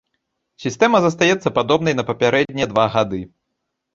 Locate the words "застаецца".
1.03-1.51